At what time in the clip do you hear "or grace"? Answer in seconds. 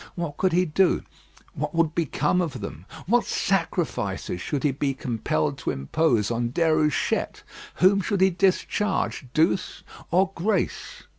10.09-11.03